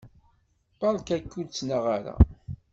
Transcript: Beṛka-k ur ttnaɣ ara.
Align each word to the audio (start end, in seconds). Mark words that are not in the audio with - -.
Beṛka-k 0.79 1.31
ur 1.39 1.45
ttnaɣ 1.47 1.85
ara. 1.97 2.15